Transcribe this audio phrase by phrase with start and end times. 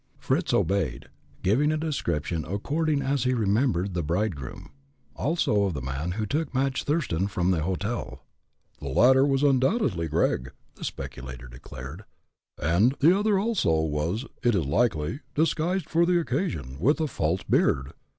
[0.17, 1.09] Fritz obeyed,
[1.43, 4.71] giving a description according as he remembered the bridegroom
[5.15, 8.25] also of the man who took Madge Thurston from the hotel.
[8.79, 12.05] "The latter was undoubtedly Gregg," the speculator declared,
[12.59, 17.43] "and the other also, was, it is likely, disguised for the occasion, with a false
[17.43, 17.93] beard.